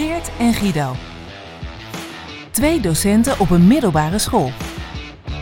[0.00, 0.94] Geert en Guido.
[2.50, 4.50] Twee docenten op een middelbare school.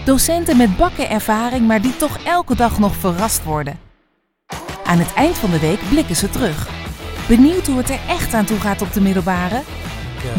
[0.04, 3.78] Docenten met bakken ervaring, maar die toch elke dag nog verrast worden.
[4.84, 6.68] Aan het eind van de week blikken ze terug.
[7.28, 9.62] Benieuwd hoe het er echt aan toe gaat op de middelbare?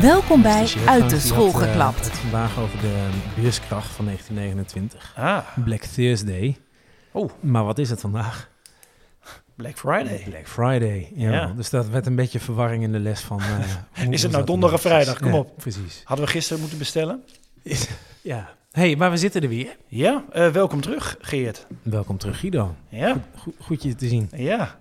[0.01, 2.05] Welkom bij Uit de School geklapt.
[2.05, 5.13] Het vandaag over de beurskracht van 1929.
[5.15, 6.57] Ah, Black Thursday.
[7.11, 7.29] Oh.
[7.39, 8.49] Maar wat is het vandaag?
[9.59, 10.23] Black Friday.
[10.29, 11.11] Black Friday.
[11.15, 11.31] Ja.
[11.31, 11.54] Ja.
[11.55, 13.39] Dus dat werd een beetje verwarring in de les van...
[13.93, 15.19] eh, Is het nou donderdag of vrijdag?
[15.19, 15.57] Kom Ja, op.
[15.57, 16.01] Precies.
[16.04, 17.23] Hadden we gisteren moeten bestellen?
[18.21, 18.50] Ja.
[18.71, 19.77] hey, maar we zitten er weer.
[19.87, 21.65] Ja, eh, welkom terug, Geert.
[21.81, 22.75] Welkom terug, Guido.
[22.89, 24.29] Ja, Goed, goed je te zien.
[24.36, 24.77] ja.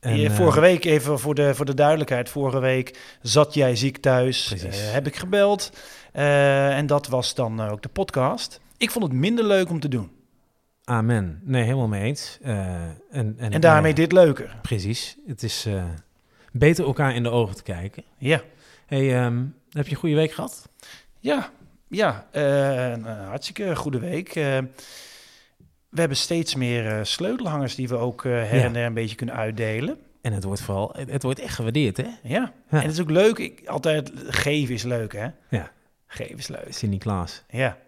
[0.00, 3.96] En, eh, vorige week, even voor de, voor de duidelijkheid, vorige week zat jij ziek
[3.96, 4.54] thuis.
[4.92, 5.70] Heb ik gebeld.
[6.12, 8.60] En dat was dan ook de podcast.
[8.76, 10.10] Ik vond het minder leuk om te doen.
[10.88, 11.40] Amen.
[11.42, 12.38] Nee, helemaal mee eens.
[12.42, 14.56] Eh, en, en, En daarmee eh, dit leuker.
[14.62, 15.16] Precies.
[15.26, 15.84] Het is eh,
[16.52, 18.04] beter elkaar in de ogen te kijken.
[18.18, 18.42] Ja,
[18.86, 20.68] hey, ehm, heb je een goede week gehad?
[21.20, 21.50] ja,
[21.88, 22.26] ja.
[22.32, 24.32] een hartstikke goede week.
[25.88, 28.62] We hebben steeds meer sleutelhangers die we ook her Ja.
[28.64, 29.98] en der een beetje kunnen uitdelen.
[30.22, 32.02] En het wordt vooral, het, het wordt echt gewaardeerd, hè?
[32.02, 32.12] Ja.
[32.22, 32.52] Ja.
[32.68, 33.38] en het is ook leuk.
[33.38, 35.28] Ik, altijd geven is leuk, hè?
[35.48, 35.70] Ja.
[36.06, 36.66] Geven is leuk.
[36.68, 37.42] Sint-Niklaas.
[37.48, 37.78] Ja.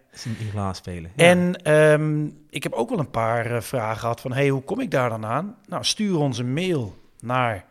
[0.71, 1.11] Spelen.
[1.15, 1.25] Ja.
[1.25, 4.33] En ehm, ik heb ook wel een paar eh, vragen gehad van...
[4.33, 5.55] hey, hoe kom ik daar dan aan?
[5.67, 7.65] Nou, stuur ons een mail naar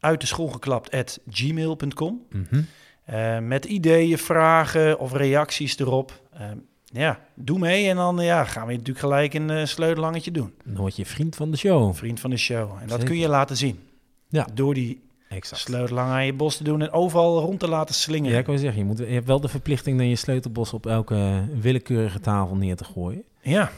[0.00, 2.26] uit de school geklapt at gmail.com.
[2.30, 2.62] Mhm.
[3.04, 6.20] Eh, met ideeën, vragen of reacties erop.
[6.32, 10.54] Ehm, ja, doe mee en dan ja, gaan we natuurlijk gelijk een uh, sleutelhangetje doen.
[10.64, 11.94] Dan word je vriend van de show.
[11.94, 12.70] Vriend van de show.
[12.70, 13.04] En dat Zeker.
[13.04, 13.80] kun je laten zien.
[14.28, 14.46] Ja.
[14.54, 15.02] Door die
[15.32, 15.60] Exact.
[15.60, 18.32] sleutelhanger aan je bos te doen en overal rond te laten slingeren.
[18.32, 20.86] Ja, ik wil zeggen, je, moet, je hebt wel de verplichting dan je sleutelbos op
[20.86, 23.24] elke willekeurige tafel neer te gooien.
[23.40, 23.70] Ja.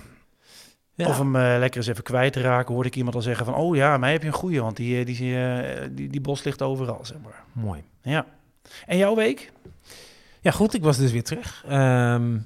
[0.95, 1.09] Ja.
[1.09, 3.55] Of hem eh, lekker eens even kwijt te raken, hoorde ik iemand al zeggen van...
[3.55, 6.43] oh ja, mij heb je een goeie, want die, eh, die, eh, die, die bos
[6.43, 7.43] ligt overal, zeg maar.
[7.53, 7.83] Mooi.
[8.03, 8.27] Ja.
[8.87, 9.53] En jouw week?
[10.41, 11.65] Ja, goed, ik was dus weer terug.
[11.69, 12.39] Ehm,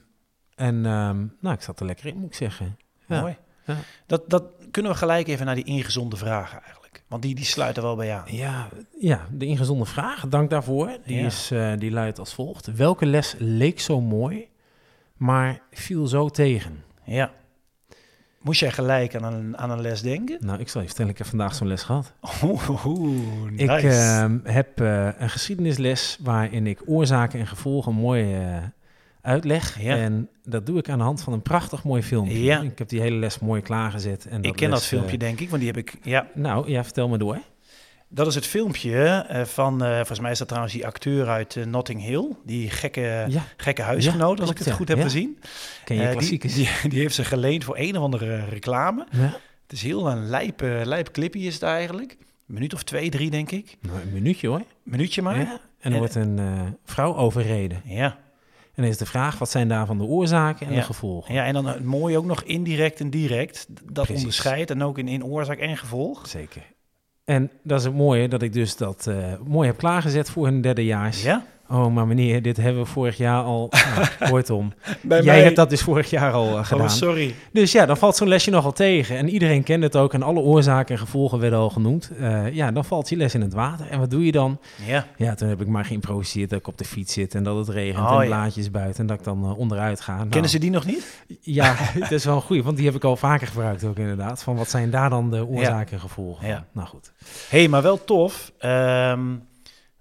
[0.54, 2.78] en ehm, nou, ik zat er lekker in, moet ik zeggen.
[3.06, 3.20] Ja.
[3.20, 3.36] Mooi.
[3.64, 3.76] Ja.
[4.06, 6.77] Dat, dat kunnen we gelijk even naar die ingezonde vragen eigenlijk.
[7.08, 8.24] Want die, die sluiten wel bij aan.
[8.26, 8.68] Ja,
[9.00, 10.96] ja, de ingezonde vraag, dank daarvoor.
[11.06, 11.26] Die, Ja.
[11.26, 12.66] is, eh, die luidt als volgt.
[12.76, 14.48] Welke les leek zo mooi,
[15.16, 16.82] maar viel zo tegen?
[17.04, 17.30] Ja.
[18.40, 20.38] Moest jij gelijk aan een, aan een les denken?
[20.40, 22.12] Nou, ik zal je vertellen, ik heb vandaag zo'n les gehad.
[22.42, 23.88] Oeh, oeh, Ik nice.
[23.88, 28.56] ehm, heb eh, een geschiedenisles waarin ik oorzaken en gevolgen mooi eh,
[29.20, 29.80] uitleg.
[29.82, 29.96] Ja.
[29.96, 32.42] En dat doe ik aan de hand van een prachtig mooi filmpje.
[32.42, 32.60] Ja.
[32.60, 34.26] Ik heb die hele les mooi klaargezet.
[34.26, 35.94] En ik ken les, dat filmpje, eh, denk ik, want die heb ik...
[36.02, 37.38] Ja, nou, ja, vertel me door.
[38.08, 39.84] dat is het filmpje eh, van...
[39.84, 42.32] eh, volgens mij is dat trouwens die acteur uit Notting Hill.
[42.44, 44.72] Die gekke, Ja, gekke huisgenoot, Ja, als ik het ja.
[44.74, 45.02] goed heb Ja.
[45.02, 45.38] gezien.
[45.84, 49.06] ken je die, die, die heeft ze geleend voor een of andere reclame.
[49.10, 49.36] Ja.
[49.62, 52.16] Het is heel een lijpe, lijpe clipje is het eigenlijk.
[52.20, 53.76] Een minuut of twee, drie denk ik.
[53.80, 54.62] Nou, een minuutje hoor.
[54.82, 55.36] Minuutje maar.
[55.38, 55.42] Ja.
[55.42, 55.60] Ja.
[55.80, 56.40] En er wordt een
[56.84, 57.82] vrouw overreden.
[58.78, 60.78] En is de vraag, wat zijn daarvan de oorzaken en Ja.
[60.78, 61.34] de gevolgen?
[61.34, 63.66] Ja, en dan het mooie ook nog indirect en direct.
[63.84, 64.16] Dat Precies.
[64.16, 66.26] onderscheidt en ook in, in oorzaak en gevolg.
[66.26, 66.62] Zeker.
[67.24, 70.60] En dat is het mooie, dat ik dus dat eh, mooi heb klaargezet voor hun
[70.60, 71.22] derdejaars.
[71.22, 71.44] Ja?
[71.70, 73.70] Oh, maar meneer, dit hebben we vorig jaar al...
[74.18, 76.84] Nou, kortom, Bij jij hebt dat dus vorig jaar al eh, gedaan.
[76.84, 77.34] Oh, sorry.
[77.52, 79.16] Dus ja, dan valt zo'n lesje nogal tegen.
[79.16, 82.10] En iedereen kent het ook en alle oorzaken en gevolgen werden al genoemd.
[82.20, 83.86] Eh, ja, dan valt je les in het water.
[83.90, 84.58] En wat doe je dan?
[84.86, 85.06] Ja.
[85.16, 87.68] Ja, toen heb ik maar geïmproviseerd dat ik op de fiets zit en dat het
[87.68, 88.26] regent Oh, en ja.
[88.26, 90.16] blaadjes buiten en dat ik dan eh, onderuit ga.
[90.16, 91.24] Nou, Kennen ze die nog niet?
[91.40, 94.42] Ja, het is wel een goeie, want die heb ik al vaker gebruikt ook inderdaad.
[94.42, 96.46] Van wat zijn daar dan de oorzaken en gevolgen?
[96.46, 96.66] Ja.
[96.72, 97.12] Nou goed.
[97.48, 99.20] Hé, hey, maar wel tof ehm,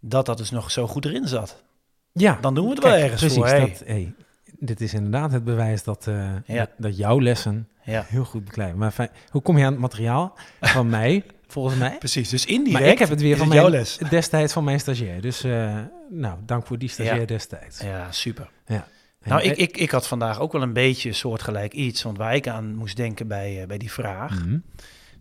[0.10, 1.64] dat dat dus nog zo goed erin zat.
[2.12, 3.48] Ja, Dan doen we het wel ergens precies, voor.
[3.48, 3.60] Hey.
[3.60, 4.14] Dat, hey,
[4.60, 6.56] dit is inderdaad het bewijs dat, eh, Ja.
[6.58, 8.78] dat, dat jouw lessen Ja, heel goed beklijven.
[8.78, 10.38] Maar fijn, hoe kom je aan het materiaal?
[10.62, 11.96] Van mij, volgens mij.
[11.98, 12.30] precies.
[12.30, 13.98] Dus indirect Maar ik heb het weer van jouw mijn, les.
[14.10, 15.22] destijds van mijn stagiair.
[15.22, 15.80] Dus eh,
[16.10, 17.26] nou, dank voor die stagiair Ja.
[17.26, 17.80] destijds.
[17.82, 18.50] Ja, super.
[18.68, 18.88] Ja.
[19.24, 22.04] Nou, ik, ik, ik had vandaag ook wel een beetje soortgelijk iets.
[22.04, 24.44] Want waar ik aan moest denken bij, eh, bij die vraag.
[24.46, 24.58] Mhm.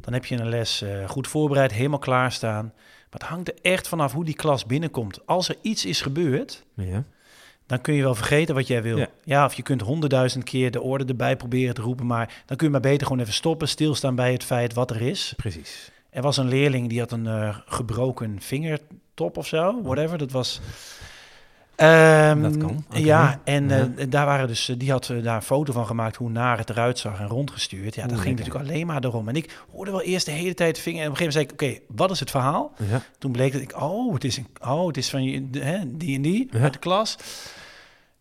[0.00, 2.64] Dan heb je een les eh, goed voorbereid, helemaal klaarstaan.
[3.10, 5.26] Maar het hangt er echt vanaf hoe die klas binnenkomt.
[5.26, 7.04] Als er iets is gebeurd, Ja.
[7.66, 8.96] dan kun je wel vergeten wat jij wil.
[8.96, 9.08] Ja.
[9.24, 12.06] Ja, of je kunt honderdduizend keer de orde erbij proberen te roepen.
[12.06, 15.00] Maar dan kun je maar beter gewoon even stoppen, stilstaan bij het feit wat er
[15.02, 15.32] is.
[15.36, 15.90] Precies.
[16.10, 20.18] Er was een leerling die had een eh, gebroken vingertop of zo, whatever.
[20.18, 20.60] Dat was.
[21.76, 22.98] Ehm, Dat kan, oké.
[22.98, 26.16] Ja, en eh, daar waren dus, eh, die had eh, daar een foto van gemaakt
[26.16, 27.94] hoe naar het eruit zag en rondgestuurd.
[27.94, 28.44] Ja, dat Oeh, ging lekker.
[28.54, 29.28] natuurlijk alleen maar erom.
[29.28, 31.00] En ik hoorde wel eerst de hele tijd vinger.
[31.02, 32.72] En op een gegeven moment zei ik, oké, wat is het verhaal?
[32.90, 33.02] Ja.
[33.18, 36.16] Toen bleek dat ik, oh, het is, een, oh, het is van je, hè, die
[36.16, 36.60] en die Ja.
[36.60, 37.16] uit de klas.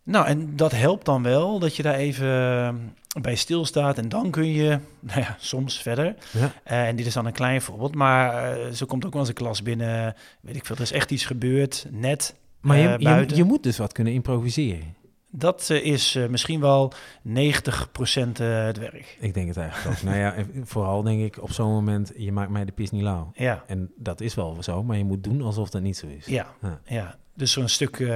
[0.04, 3.98] Nou, en dat helpt dan wel, dat je daar even eh, bij stilstaat.
[3.98, 6.16] En dan kun je, nou ja, soms verder.
[6.32, 6.52] Ja.
[6.64, 7.96] En dit is dan een klein voorbeeld.
[7.96, 10.16] Maar eh, zo komt ook wel eens een klas binnen.
[10.42, 12.36] Weet ik veel, er is echt iets gebeurd, net.
[12.66, 14.96] Maar je, eh, je, moet dus wat kunnen improviseren.
[15.38, 16.94] Dat eh, is eh, misschien wel
[17.28, 19.18] 90% eh, het werk.
[19.20, 20.04] Ik denk het eigenlijk ook.
[20.04, 23.32] nou ja, vooral denk ik op zo'n moment, je maakt mij de pis niet lauw.
[23.34, 26.26] Ja, En dat is wel zo, maar je moet doen alsof dat niet zo is.
[26.26, 26.80] ja, Ja.
[26.86, 27.16] ja.
[27.34, 28.08] Dus zo'n stuk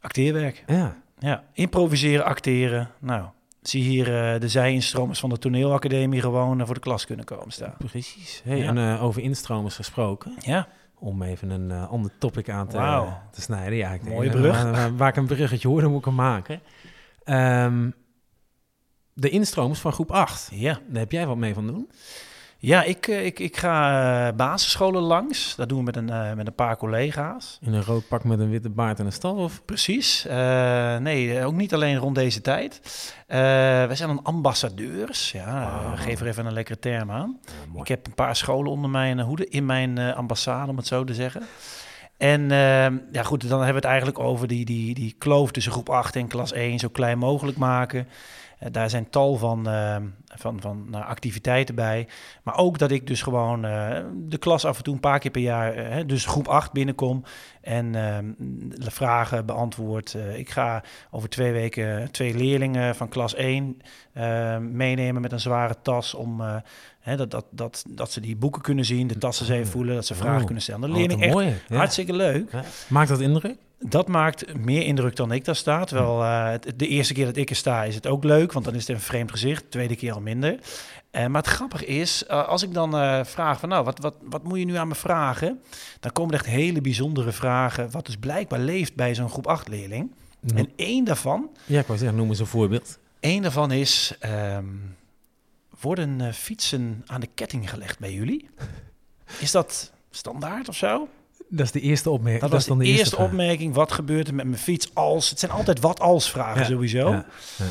[0.00, 0.64] acteerwerk.
[0.66, 2.90] Ja, Ja, improviseren, acteren.
[2.98, 3.24] Nou,
[3.62, 4.04] zie hier
[4.40, 7.74] de zij-instromers van de toneelacademie gewoon voor de klas kunnen komen staan.
[7.78, 8.40] precies.
[8.44, 8.66] Hey, Ja.
[8.66, 10.68] En over instromers gesproken, Ja,
[11.00, 12.76] om even een eh, ander topic aan te,
[13.40, 13.78] snijden.
[13.78, 14.62] Ja, ik denk, Mooie eh, brug.
[14.62, 16.60] Waar, waar- waar ik een bruggetje hoor, dan moet ik hem maken.
[17.24, 17.90] Ehm,
[19.12, 20.78] de instromers van groep 8, ja.
[20.88, 21.90] daar heb jij wat mee van doen?
[22.60, 25.54] Ja ik, eh, ik, ik ga eh, basisscholen langs.
[25.56, 27.58] Dat doen we met een, eh, met een paar collega's.
[27.60, 29.36] In een rood pak met een witte baard en een staf?
[29.36, 29.64] Of?
[29.64, 30.26] Precies.
[31.00, 32.80] Nee, ook niet alleen rond deze tijd.
[33.26, 33.38] Eh,
[33.86, 35.32] wij zijn dan ambassadeurs.
[35.32, 37.38] Ja, geef er even een lekkere term aan.
[37.74, 37.80] Ja.
[37.80, 41.14] Ik heb een paar scholen onder mijn hoede in mijn ambassade, om het zo te
[41.14, 41.42] zeggen.
[42.18, 45.72] En eh, ja, goed, dan hebben we het eigenlijk over die, die, die kloof tussen
[45.72, 48.08] groep 8 en klas 1 zo klein mogelijk maken.
[48.58, 49.96] Eh, daar zijn tal van, eh,
[50.26, 52.08] van, van nou, activiteiten bij.
[52.42, 55.30] Maar ook dat ik dus gewoon eh, de klas af en toe een paar keer
[55.30, 57.24] per jaar, eh, dus groep 8 binnenkom
[57.60, 58.18] en eh,
[58.84, 60.16] de vragen beantwoord.
[60.36, 63.80] Ik ga over twee weken twee leerlingen van klas 1
[64.12, 66.42] eh, meenemen met een zware tas om
[67.16, 70.06] dat, dat, dat, dat ze die boeken kunnen zien, de tassen ze even voelen, dat
[70.06, 70.44] ze vragen Oh.
[70.44, 70.80] kunnen stellen.
[70.80, 71.54] De Oh, leerling wat echt mooi.
[71.68, 71.76] Ja.
[71.76, 72.52] hartstikke leuk.
[72.52, 72.62] Ja.
[72.88, 73.56] Maakt dat indruk?
[73.80, 75.84] Dat maakt meer indruk dan ik daar sta.
[75.84, 78.74] Terwijl eh, de eerste keer dat ik er sta is het ook leuk, want dan
[78.74, 79.62] is het een vreemd gezicht.
[79.62, 80.58] De tweede keer al minder.
[81.10, 82.90] Eh, maar het grappige is, eh, als ik dan
[83.26, 85.60] vraag van nou, wat, wat, wat moet je nu aan me vragen?
[86.00, 89.68] Dan komen er echt hele bijzondere vragen, wat dus blijkbaar leeft bij zo'n groep 8
[89.68, 90.12] leerling.
[90.54, 92.98] En één daarvan, Ja, ik wou zeggen, noem eens een voorbeeld.
[93.20, 94.64] één daarvan is, ehm,
[95.80, 98.48] worden fietsen aan de ketting gelegd bij jullie?
[99.38, 101.08] Is dat standaard of zo?
[101.48, 102.40] Dat is de eerste opmerking.
[102.42, 103.74] Dat, Dat, was de, eerste opmerking.
[103.74, 105.30] Wat gebeurt er met mijn fiets als?
[105.30, 107.10] Het zijn altijd wat als vragen Ja, sowieso.
[107.10, 107.64] ja, ja.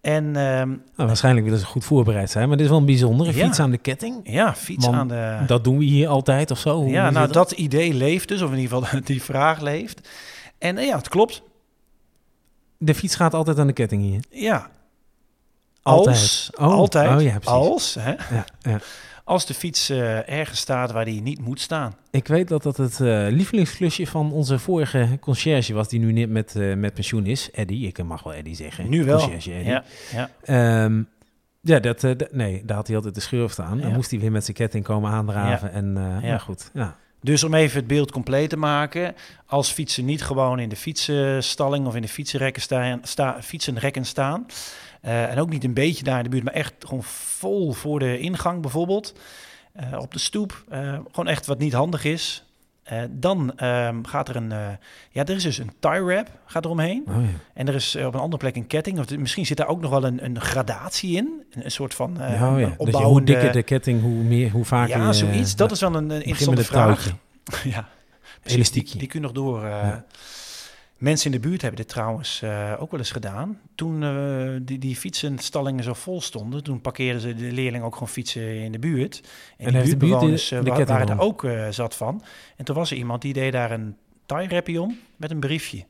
[0.00, 0.78] En ehm, Nou,
[1.08, 3.44] waarschijnlijk willen ze goed voorbereid zijn, maar dit is wel een bijzondere Ja.
[3.44, 4.20] fiets aan de ketting.
[4.24, 5.38] ja, fiets aan de...
[5.46, 6.76] Dat doen we hier altijd of zo.
[6.76, 10.08] Hoe ja, nou dat idee leeft dus, of in ieder geval die vraag leeft.
[10.58, 11.42] En eh, ja, het klopt.
[12.78, 14.20] De fiets gaat altijd aan de ketting hier.
[14.30, 14.70] Ja.
[15.82, 16.16] Altijd.
[16.16, 17.46] Als, Oh, altijd, oh ja, precies.
[17.46, 18.80] als, hè, Ja, ja.
[19.30, 21.94] Als de fiets eh, ergens staat waar die niet moet staan.
[22.10, 26.28] Ik weet dat dat het eh lievelingsklusje van onze vorige conciërge was, die nu net
[26.30, 27.50] met, eh, met pensioen is.
[27.50, 28.88] Eddie, ik mag wel Eddie zeggen.
[28.88, 29.18] Nu wel.
[29.18, 29.70] Conciërge Eddie.
[29.72, 30.30] Ja, ja.
[30.42, 31.02] Ehm,
[31.60, 33.78] ja, dat, nee, daar had hij altijd de schurft aan.
[33.80, 33.94] Dan Ja.
[33.94, 35.72] moest hij weer met zijn ketting komen aandraven.
[35.72, 35.98] En.
[36.22, 36.38] Ja.
[36.38, 36.70] goed.
[36.74, 36.96] Ja.
[37.22, 39.14] Dus om even het beeld compleet te maken.
[39.46, 44.46] Als fietsen niet gewoon in de fietsenstalling of in de fietsenrekken staan, sta, fietsenrekken staan.
[45.00, 47.98] eh, en ook niet een beetje daar in de buurt, maar echt gewoon vol voor
[47.98, 49.14] de ingang bijvoorbeeld.
[49.72, 50.64] eh, op de stoep.
[50.68, 52.44] eh, gewoon echt wat niet handig is.
[52.90, 54.52] Eh, dan ehm, gaat er een...
[54.52, 54.68] eh,
[55.10, 57.04] ja, er is dus een tie wrap gaat er omheen.
[57.08, 57.28] Oh, ja.
[57.54, 58.98] En er is eh, op een andere plek een ketting.
[58.98, 61.42] Of misschien zit daar ook nog wel een, een gradatie in.
[61.50, 62.56] Een, een soort van oh ja.
[62.56, 63.32] je, hoe opbouwende...
[63.32, 65.12] dikker de ketting, hoe, meer, hoe vaker ja, je...
[65.12, 65.56] zoiets.
[65.56, 67.02] Dat is wel een, een interessante vraag.
[67.02, 67.70] touwtje.
[67.70, 67.88] Ja.
[68.42, 68.90] Elastiekje.
[68.90, 69.66] Die, die kun je nog door.
[69.66, 70.04] Ja.
[71.00, 73.60] Mensen in de buurt hebben dit trouwens eh, ook wel eens gedaan.
[73.74, 78.08] Toen eh, die, die fietsenstallingen zo vol stonden, toen parkeerden ze de leerlingen ook gewoon
[78.08, 79.20] fietsen in de buurt.
[79.56, 82.22] En, En de buurt buurtbewoners de- eh, de waren er ook zat van.
[82.56, 85.84] En toen was er iemand die deed daar een tie om met een briefje.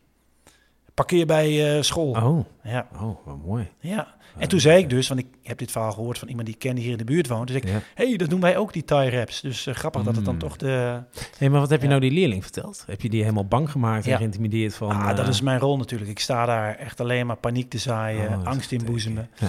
[1.00, 2.10] Parkeer bij eh, school.
[2.10, 3.68] Oh, Ja, oh, wat mooi.
[3.80, 4.14] ja.
[4.38, 6.60] En toen zei ik dus, want ik heb dit verhaal gehoord van iemand die ik
[6.60, 7.46] kende hier in de buurt woont.
[7.46, 7.80] Dus ik, Ja.
[7.94, 9.40] hey, dat doen wij ook, die tie wraps.
[9.40, 10.40] Dus eh, grappig dat het dan Mm.
[10.40, 11.02] toch de...
[11.38, 11.90] Hey, maar wat heb je Ja.
[11.90, 12.82] nou die leerling verteld?
[12.86, 14.16] Heb je die helemaal bang gemaakt en Ja.
[14.16, 14.90] geïntimideerd van...
[14.90, 16.10] ah, dat eh, is mijn rol natuurlijk.
[16.10, 19.28] Ik sta daar echt alleen maar paniek te zaaien, oh, angst inboezemen.
[19.38, 19.48] Ja.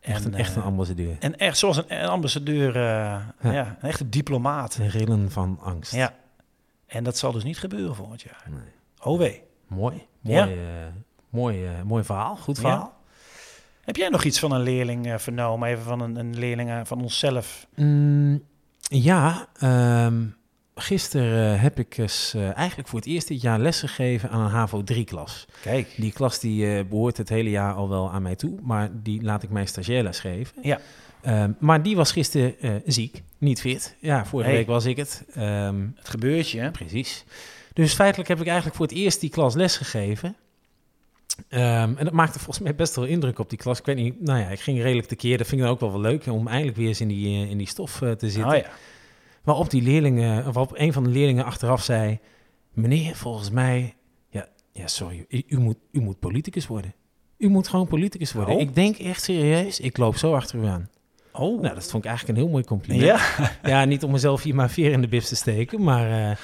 [0.00, 1.16] Echt, een, En, echt een ambassadeur.
[1.20, 2.82] En echt zoals een, een ambassadeur, eh,
[3.52, 3.76] Ja.
[3.80, 4.74] een echte diplomaat.
[4.88, 5.94] Rillen van angst.
[5.94, 6.14] Ja.
[6.86, 8.44] En dat zal dus niet gebeuren volgend jaar.
[8.50, 8.60] Nee.
[9.02, 9.42] Oh wee.
[9.74, 10.06] Mooi.
[10.20, 10.46] Mooi, Ja.
[10.48, 10.54] eh,
[11.30, 12.36] mooi, eh, mooi verhaal.
[12.36, 12.62] Goed Ja.
[12.62, 13.00] verhaal.
[13.84, 15.68] Heb jij nog iets van een leerling eh, vernomen?
[15.68, 17.66] Even van een, een leerling van onszelf.
[17.76, 18.42] Mm,
[18.82, 20.22] ja, ehm,
[20.74, 25.46] gisteren heb ik eens eigenlijk voor het eerst dit jaar lesgegeven aan een HAVO 3-klas.
[25.62, 25.94] Kijk.
[25.96, 29.22] Die klas die eh, behoort het hele jaar al wel aan mij toe, maar die
[29.22, 30.56] laat ik mijn stagiaires geven.
[30.62, 30.80] Ja.
[31.22, 33.96] Ehm, maar die was gisteren ziek, niet fit.
[34.00, 34.58] Ja, vorige Hey.
[34.58, 35.24] week was ik het.
[35.34, 36.70] Ehm, Het gebeurt je?
[36.70, 37.24] Precies.
[37.72, 40.36] Dus feitelijk heb ik eigenlijk voor het eerst die klas lesgegeven.
[41.48, 43.78] Ehm, en dat maakte volgens mij best wel indruk op die klas.
[43.78, 45.38] Ik weet niet, nou ja, ik ging redelijk tekeer.
[45.38, 47.50] Dat vind ik dan ook wel wel leuk om eindelijk weer eens in die, eh,
[47.50, 48.50] in die stof eh, te zitten.
[48.50, 48.70] Oh ja.
[49.42, 52.18] Waarop die leerlingen, of waarop een van de leerlingen achteraf zei:
[52.72, 53.94] Meneer, volgens mij,
[54.28, 56.94] ja, ja sorry, u, u moet, u moet politicus worden.
[57.38, 58.54] U moet gewoon politicus worden.
[58.54, 58.60] Oh.
[58.60, 60.88] Ik denk echt serieus, ik loop zo achter u aan.
[61.32, 61.60] Oh.
[61.60, 63.04] Nou, dat vond ik eigenlijk een heel mooi compliment.
[63.04, 63.50] ja.
[63.62, 66.30] Ja, niet om mezelf hier maar veer in de bif te steken, maar...
[66.30, 66.36] eh,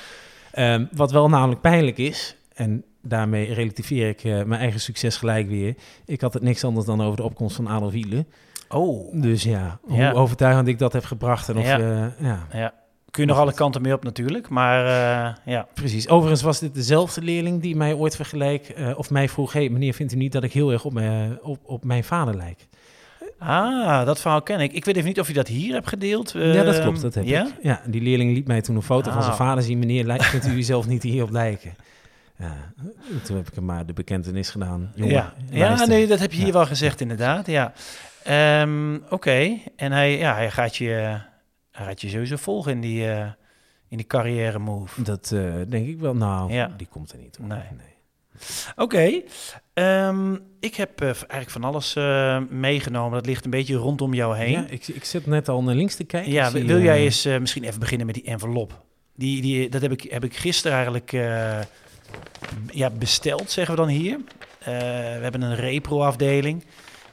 [0.53, 5.49] Ehm, wat wel namelijk pijnlijk is, en daarmee relativeer ik eh, mijn eigen succes gelijk
[5.49, 5.75] weer.
[6.05, 8.25] Ik had het niks anders dan over de opkomst van Adolf Hitler.
[8.69, 10.13] Oh, Dus ja, hoe Ja.
[10.13, 11.49] overtuigend ik dat heb gebracht.
[11.49, 11.79] En of, Ja.
[11.79, 12.15] ja.
[12.21, 12.73] ja, ja.
[13.11, 15.67] Kun je nog alle kanten mee op natuurlijk, maar eh, ja.
[15.75, 16.09] precies.
[16.09, 19.95] Overigens was dit dezelfde leerling die mij ooit vergeleek, eh, of mij vroeg, hey, meneer,
[19.95, 22.67] vindt u niet dat ik heel erg op, mijn op, op mijn vader lijk?
[23.39, 24.73] Ah, dat verhaal ken ik.
[24.73, 26.31] Ik weet even niet of je dat hier hebt gedeeld.
[26.33, 27.47] ja, dat Ehm, klopt, dat heb ja?
[27.47, 27.53] ik.
[27.63, 29.39] Ja, die leerling liet mij toen een foto van zijn Ah.
[29.41, 29.79] vader zien.
[29.79, 31.75] Meneer, lijkt, vindt u uzelf niet hierop lijken?
[32.37, 32.55] Ja,
[33.25, 34.93] toen heb ik hem maar de bekentenis gedaan.
[34.95, 36.53] Jongen, ja, ja nee, dat heb je hier Ja.
[36.53, 37.47] wel gezegd inderdaad.
[37.47, 37.73] Ja.
[38.25, 40.91] Ehm, Oké, en hij, ja, hij, gaat je,
[41.73, 43.27] hij gaat je sowieso volgen in die, eh,
[43.89, 45.03] in die carrière move.
[45.03, 46.15] Dat eh, denk ik wel.
[46.15, 46.71] Nou, Ja.
[46.77, 47.37] die komt er niet.
[47.37, 47.47] hoor.
[47.49, 47.59] Nee.
[48.77, 49.23] Oké,
[49.75, 53.13] ehm, ik heb eh, eigenlijk van alles eh, meegenomen.
[53.13, 54.51] Dat ligt een beetje rondom jou heen.
[54.51, 56.33] Ja, ik, ik zit net al naar links te kijken.
[56.33, 58.85] Ja, wil jij eens eh, misschien even beginnen met die envelop?
[59.15, 61.11] Die, die, dat heb ik, heb ik gisteren eigenlijk
[62.73, 64.19] ja, besteld, zeggen we dan hier.
[64.65, 66.65] We hebben een repro-afdeling.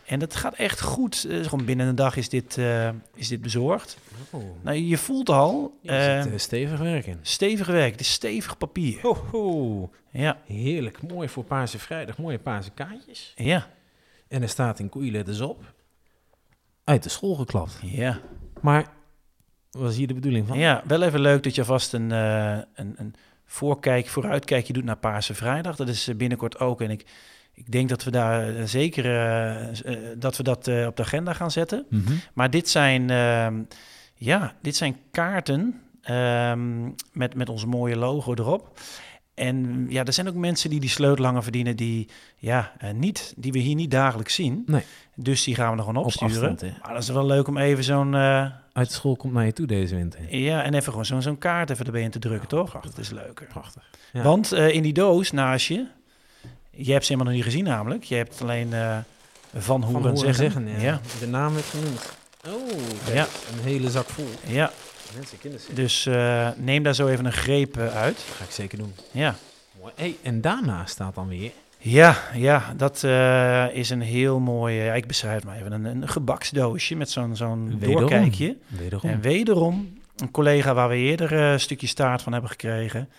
[0.06, 1.26] En dat gaat echt goed.
[1.30, 3.98] Eh, gewoon binnen een dag is dit, eh, is dit bezorgd.
[4.30, 6.80] Oh, Nou, je voelt al, je zit eh, eh, stevig
[7.22, 7.92] stevig werk.
[7.92, 9.00] Het is stevig papier.
[9.02, 9.90] Ho, ho.
[10.12, 12.18] Ja, Heerlijk, mooi voor Paarse Vrijdag.
[12.18, 13.34] Mooie Paarse kaartjes.
[13.36, 13.68] ja,
[14.28, 15.74] En er staat in koeienletters op.
[16.84, 17.80] Uit de school geklapt.
[17.82, 18.20] ja.
[18.62, 18.88] Maar,
[19.72, 20.58] was hier de bedoeling van?
[20.58, 25.34] Ja, wel even leuk dat je vast een, een, een voorkijk, vooruitkijkje doet naar Paarse
[25.34, 25.76] Vrijdag.
[25.76, 26.82] Dat is binnenkort ook.
[26.82, 27.06] En ik,
[27.56, 31.34] ik denk dat we daar eh, zeker eh, eh, dat we dat op de agenda
[31.34, 31.86] gaan zetten.
[31.90, 32.14] Mhm.
[32.34, 33.62] Maar dit zijn, ehm,
[34.16, 38.80] ja, dit zijn kaarten ehm, met, met ons mooie logo erop.
[39.34, 43.60] En ja, er zijn ook mensen die die sleutelhanger verdienen die, ja, niet, die we
[43.60, 44.64] hier niet dagelijks zien.
[44.66, 44.84] Nee.
[45.16, 46.50] Dus die gaan we nog gewoon Op opsturen.
[46.50, 46.80] afstand, hè?
[46.82, 48.16] maar dat is wel leuk om even zo'n...
[48.74, 50.36] Uit school komt naar je toe deze winter.
[50.36, 52.70] ja, en even gewoon zo'n zo'n kaart even erbij in te drukken, toch?
[52.70, 52.92] prachtig.
[52.92, 53.48] Dat is leuker.
[53.48, 53.90] Prachtig.
[54.14, 54.22] Ja.
[54.22, 55.86] Want in die doos naast je,
[56.76, 58.04] je hebt ze helemaal nog niet gezien namelijk.
[58.04, 58.98] Je hebt alleen eh,
[59.56, 60.68] van horen, Van horen zeggen.
[60.70, 60.78] ja.
[60.82, 61.00] ja.
[61.20, 62.14] De naam werd genoemd.
[62.48, 63.28] Oh, kijk, Ja.
[63.58, 64.30] een hele zak vol.
[64.48, 64.72] ja.
[65.16, 65.76] Mensen, kinderen.
[65.76, 68.16] Dus eh, neem daar zo even een greep eh, uit.
[68.16, 68.94] Dat ga ik zeker doen.
[69.12, 69.36] Ja.
[69.80, 69.92] Mooi.
[69.96, 71.52] Hey, en daarna staat dan weer...
[71.78, 76.08] Ja, ja, dat eh, is een heel mooi, ik beschrijf het maar even, een, een
[76.08, 78.58] gebaksdoosje met zo'n zo'n doorkijkje.
[78.68, 79.10] Wederom.
[79.10, 83.10] En wederom een collega waar we eerder eh, een stukje staart van hebben gekregen.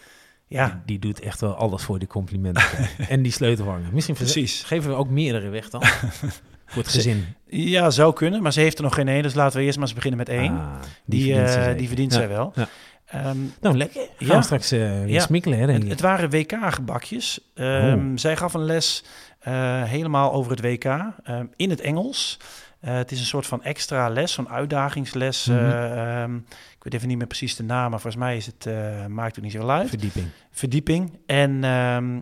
[0.48, 2.62] Ja, Die, die doet echt wel alles voor die complimenten.
[3.08, 3.88] en die sleutelhanger.
[3.92, 4.62] Misschien precies.
[4.62, 5.82] geven we ook meerdere weg dan.
[6.66, 7.24] voor het gezin.
[7.46, 9.86] Ja, zou kunnen, maar ze heeft er nog geen één, dus laten we eerst maar
[9.86, 10.52] eens beginnen met één.
[10.58, 10.72] Ah,
[11.04, 12.18] die, verdient ze eh, die verdient Ja.
[12.18, 12.52] zij wel.
[12.54, 12.68] ja.
[13.06, 14.00] Ehm, Nou, lekker.
[14.18, 14.42] Gaan Ja.
[14.42, 15.20] straks weer Ja.
[15.20, 17.40] smikkelen, hè, het, waren WK-gebakjes.
[17.54, 19.04] Ehm, Zij gaf een les
[19.38, 22.38] eh, helemaal over het WK ehm, in het Engels.
[22.86, 25.46] Eh, het is een soort van extra les, zo'n uitdagingsles.
[25.46, 25.58] Mhm.
[25.58, 28.66] eh, ehm, ik weet even niet meer precies de naam, maar volgens mij is het,
[28.66, 29.88] eh, maakt het niet zo uit.
[29.88, 30.26] Verdieping.
[30.50, 31.18] Verdieping.
[31.26, 32.12] En ehm,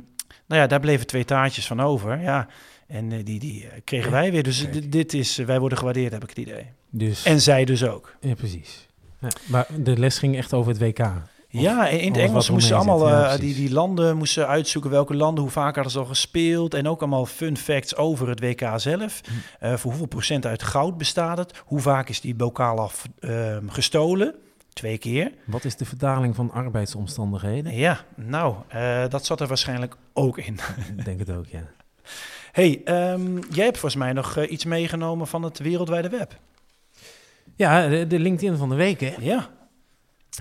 [0.47, 2.21] nou ja, daar bleven twee taartjes van over.
[2.21, 2.49] Ja.
[2.87, 4.43] En die, die kregen wij weer.
[4.43, 6.67] Dus dit is, wij worden gewaardeerd, heb ik het idee.
[6.91, 8.17] Dus, En zij dus ook.
[8.21, 8.89] ja, precies.
[9.21, 11.11] Ja, maar de les ging echt over het WK.
[11.61, 15.43] Ja, in het Engels moesten allemaal ja, eh, die, die landen moesten uitzoeken welke landen,
[15.43, 16.75] hoe vaak hadden ze al gespeeld.
[16.75, 19.21] En ook allemaal fun facts over het WK zelf.
[19.25, 19.31] Hm.
[19.65, 21.63] Eh, voor hoeveel procent uit goud bestaat het?
[21.65, 24.35] Hoe vaak is die bokaal af ehm, gestolen?
[24.73, 25.33] Twee keer.
[25.47, 27.75] Wat is de vertaling van arbeidsomstandigheden?
[27.75, 30.59] Ja, nou, eh, dat zat er waarschijnlijk ook in.
[30.97, 31.63] Ik denk het ook, ja.
[32.53, 36.39] hey, ehm, jij hebt volgens mij nog iets meegenomen van het wereldwijde web.
[37.57, 39.15] Ja, de, de LinkedIn van de week, hè.
[39.21, 39.51] Ja,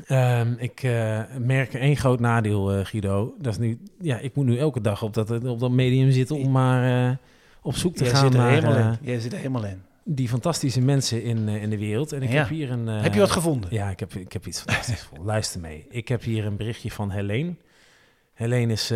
[0.06, 3.36] Ehm, ik eh, merk één groot nadeel, eh, Guido.
[3.40, 6.36] Dat is nu, ja, ik moet nu elke dag op dat, op dat medium zitten
[6.36, 7.16] om maar eh,
[7.62, 8.98] op zoek te jij gaan zit er naar helemaal in.
[9.02, 9.82] Jij zit er helemaal in.
[10.04, 12.12] die fantastische mensen in, in de wereld.
[12.12, 12.36] En ik Ja.
[12.40, 12.88] heb hier een...
[12.88, 13.70] Heb je wat gevonden?
[13.74, 15.26] Ja, ik heb, ik heb iets fantastisch voor.
[15.26, 15.86] Luister mee.
[15.90, 17.56] Ik heb hier een berichtje van Helene.
[18.34, 18.94] Helene is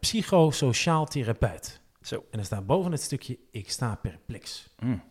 [0.00, 1.80] psychosociaal therapeut.
[2.00, 2.24] Zo.
[2.30, 4.68] En er staat boven het stukje, ik sta perplex.
[4.78, 5.02] Mm.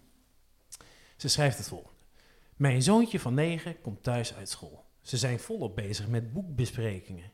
[1.18, 1.94] Ze schrijft het volgende.
[2.56, 4.84] Mijn zoontje van negen komt thuis uit school.
[5.06, 7.32] Ze zijn volop bezig met boekbesprekingen.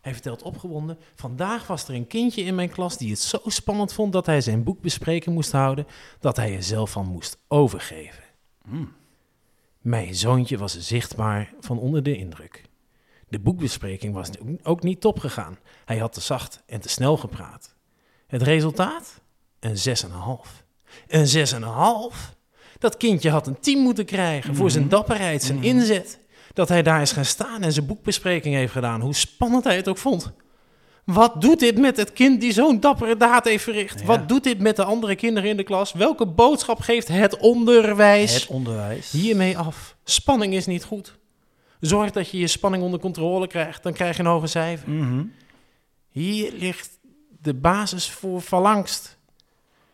[0.00, 3.92] Hij vertelt opgewonden, vandaag was er een kindje in mijn klas die het zo spannend
[3.92, 5.86] vond dat hij zijn boekbespreking moest houden,
[6.20, 8.22] dat hij er zelf van moest overgeven.
[8.64, 8.92] Mm.
[9.78, 12.62] Mijn zoontje was zichtbaar van onder de indruk.
[13.28, 14.28] De boekbespreking was
[14.62, 15.58] ook niet top gegaan.
[15.84, 17.74] Hij had te zacht en te snel gepraat.
[18.26, 19.20] Het resultaat?
[19.60, 20.64] Een 6,5.
[21.06, 22.34] Een 6,5?
[22.78, 24.92] Dat kindje had een 10 moeten krijgen voor zijn Mhm.
[24.92, 25.66] dapperheid, zijn Mhm.
[25.66, 26.20] inzet.
[26.52, 29.88] Dat hij daar is gaan staan en zijn boekbespreking heeft gedaan, hoe spannend hij het
[29.88, 30.32] ook vond.
[31.04, 34.00] Wat doet dit met het kind die zo'n dappere daad heeft verricht?
[34.00, 34.06] Ja.
[34.06, 35.92] Wat doet dit met de andere kinderen in de klas?
[35.92, 38.34] Welke boodschap geeft het onderwijs?
[38.34, 39.10] Het onderwijs.
[39.10, 39.96] Hiermee af.
[40.04, 41.18] Spanning is niet goed.
[41.80, 44.90] Zorg dat je je spanning onder controle krijgt, dan krijg je een hoger cijfer.
[44.90, 45.24] Mhm.
[46.10, 46.90] Hier ligt
[47.40, 49.18] de basis voor valangst.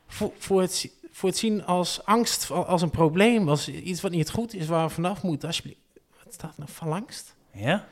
[0.07, 4.31] Voor, voor, het, voor het zien als angst, als een probleem, als iets wat niet
[4.31, 5.49] goed is, waar we vanaf moeten.
[5.49, 5.81] Alsjeblieft.
[6.29, 6.71] Wat staat nou?
[6.73, 7.37] Valangst?
[7.53, 7.85] Ja?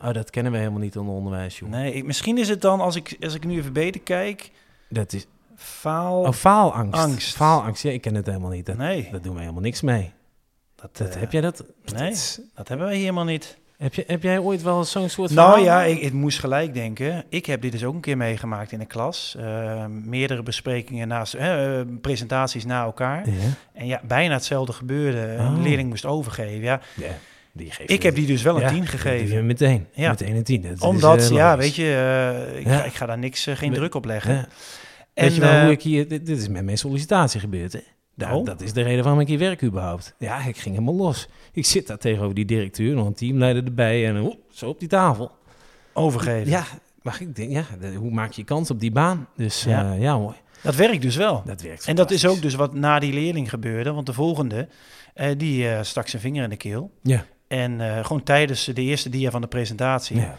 [0.00, 1.68] Oh, dat kennen we helemaal niet onder onderwijs, joh.
[1.68, 4.50] Nee, ik, misschien is het dan, als ik, als ik nu even beter kijk,
[4.88, 5.26] Dat is...
[5.56, 6.20] faal...
[6.22, 7.00] Oh, faalangst.
[7.00, 7.36] Angst.
[7.36, 8.66] Faalangst, ja, ik ken het helemaal niet.
[8.66, 10.12] Dat, nee, dat doen we helemaal niks mee.
[10.74, 11.64] dat, Dat, eh, heb jij dat?
[11.94, 12.14] nee.
[12.54, 13.58] dat hebben wij helemaal niet.
[13.76, 15.80] heb, je, heb jij ooit wel zo'n soort Nou verhaal?
[15.86, 17.24] ja, ik, ik moest gelijk denken.
[17.28, 19.34] Ik heb dit dus ook een keer meegemaakt in de klas.
[19.38, 23.24] Eh, meerdere besprekingen naast, eh, eh, presentaties na elkaar.
[23.72, 25.18] En ja, bijna hetzelfde gebeurde.
[25.18, 25.62] Een Oh.
[25.62, 26.62] leerling moest overgeven.
[26.62, 27.10] Ja, ja.
[27.56, 29.46] Die geeft ik heb die dus wel een Ja, 10 die gegeven.
[29.46, 30.08] Meteen, Ja.
[30.10, 30.62] meteen een tien.
[30.62, 31.82] Dat is, Omdat, eh, ja, weet je,
[32.52, 34.36] eh, ik, ga, ik ga daar niks, eh, geen druk op leggen.
[34.36, 36.08] En, Weet je wel eh, hoe ik hier...
[36.08, 37.78] Dit, dit is met mijn sollicitatie gebeurd, hè?
[38.16, 38.44] Daar, Oh.
[38.44, 40.14] Dat is de reden waarom ik hier werk überhaupt.
[40.18, 41.28] Ja, ik ging helemaal los.
[41.52, 45.30] Ik zit daar tegenover die directeur, nog een teamleider erbij en zo op die tafel.
[45.92, 46.50] overgeven.
[46.50, 46.64] Ja,
[47.02, 49.28] maar ik denk, ja, de- hoe maak je kans op die baan?
[49.36, 49.80] Dus Ja.
[49.82, 50.34] ja, ja mooi.
[50.62, 51.42] Dat werkt dus wel.
[51.46, 53.92] Dat werkt En dat is ook dus wat na die leerling gebeurde.
[53.92, 54.68] Want de volgende,
[55.14, 56.90] eh, die eh, stak zijn vinger in de keel.
[57.02, 57.24] Ja.
[57.48, 60.16] En eh, gewoon tijdens de eerste dia van de presentatie.
[60.16, 60.38] Ja.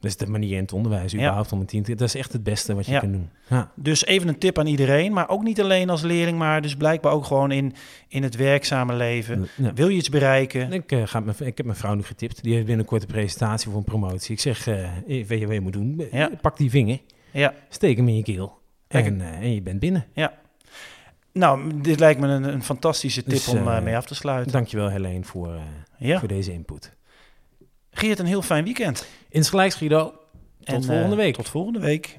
[0.00, 1.18] Dat is de manier in het onderwijs Ja.
[1.18, 1.94] überhaupt om een team te...
[1.94, 2.98] Dat is echt het beste wat je Ja.
[3.00, 3.30] kan doen.
[3.48, 3.70] Ja.
[3.74, 5.12] Dus even een tip aan iedereen.
[5.12, 7.72] Maar ook niet alleen als leerling, maar dus blijkbaar ook gewoon in,
[8.08, 9.48] in het werkzame leven.
[9.56, 9.72] Ja.
[9.72, 10.72] Wil je iets bereiken?
[10.72, 12.42] Ik, eh, ga met, ik heb mijn vrouw nu getipt.
[12.42, 14.32] Die heeft binnenkort een presentatie voor een promotie.
[14.34, 14.64] Ik zeg,
[15.06, 16.08] weet je wat je moet doen?
[16.12, 16.30] Ja.
[16.40, 16.98] Pak die vinger,
[17.30, 17.54] Ja.
[17.68, 18.58] steek hem in je keel.
[18.88, 20.04] En, en je bent binnen.
[21.36, 24.14] Nou, dit lijkt me een, een fantastische tip Dus, om eh, eh, mee af te
[24.14, 24.52] sluiten.
[24.52, 25.58] Dankjewel Helene voor,
[25.98, 26.18] Ja.
[26.18, 26.92] voor deze input.
[27.90, 29.06] Geert, een heel fijn weekend.
[29.28, 30.04] Insgelijks Guido.
[30.58, 31.34] Tot En, volgende week.
[31.34, 32.18] Tot volgende week.